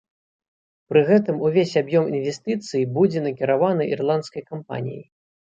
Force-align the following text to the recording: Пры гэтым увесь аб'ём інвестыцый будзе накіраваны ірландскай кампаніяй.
Пры 0.93 1.03
гэтым 1.09 1.43
увесь 1.49 1.75
аб'ём 1.83 2.09
інвестыцый 2.15 2.83
будзе 2.97 3.19
накіраваны 3.27 3.83
ірландскай 3.97 4.43
кампаніяй. 4.51 5.07